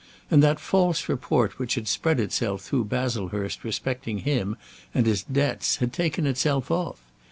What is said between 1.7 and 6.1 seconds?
had spread itself through Baslehurst respecting him and his debts had